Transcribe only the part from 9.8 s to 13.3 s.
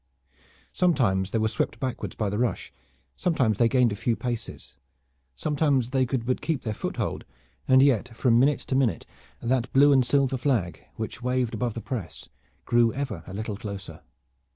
and silver flag which waved above the press grew ever